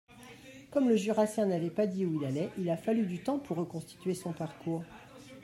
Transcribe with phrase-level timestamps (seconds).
[0.71, 3.57] Comme le Jurassien n’avait pas dit où il allait, il a fallu du temps pour
[3.57, 4.83] reconstituer son parcours.